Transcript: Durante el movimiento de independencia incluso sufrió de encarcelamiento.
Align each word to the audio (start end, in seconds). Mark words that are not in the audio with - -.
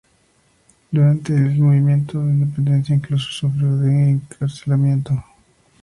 Durante 0.89 1.31
el 1.35 1.59
movimiento 1.59 2.17
de 2.25 2.31
independencia 2.33 2.95
incluso 2.95 3.29
sufrió 3.31 3.75
de 3.77 4.09
encarcelamiento. 4.09 5.23